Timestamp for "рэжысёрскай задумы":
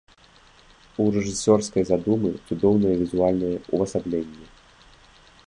1.15-2.29